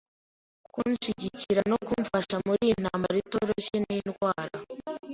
[0.73, 4.57] kunshigikira no kumfasha muriyi ntambara itoroshye n'indwara.